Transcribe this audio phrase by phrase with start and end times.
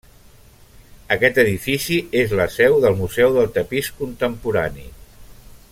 [1.15, 4.89] Aquest edifici és la seu del Museu del Tapís Contemporani.